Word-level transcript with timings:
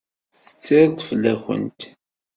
Tetter-d 0.43 0.99
fell-awent. 1.09 1.81